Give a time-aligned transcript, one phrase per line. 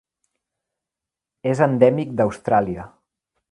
[1.53, 2.89] És endèmic d'Austràlia.